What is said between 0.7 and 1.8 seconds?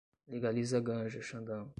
a ganja, Xandão